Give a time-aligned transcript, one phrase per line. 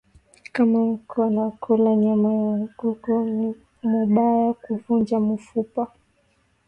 [0.53, 3.49] Kama uko na kula nyama ya nkuku ni
[3.89, 5.83] mubaya kuvunja mufupa